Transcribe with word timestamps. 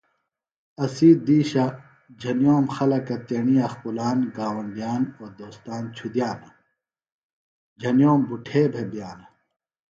اسی 0.83 1.09
دیشہ 1.25 1.65
جھنیِوم 2.19 2.65
خلکہ 2.75 3.15
تیݨی 3.27 3.55
اخپُلان 3.67 4.19
گاونڈیان 4.35 5.01
او 5.17 5.25
دوستان 5.39 5.83
چُھدیانہ۔ 5.95 6.49
جھنیوم 7.79 8.19
بٹُھے 8.29 8.61
بےۡ 8.71 8.87
بئانہ۔ 8.91 9.25